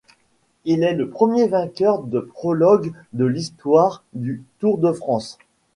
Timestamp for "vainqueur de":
1.47-2.19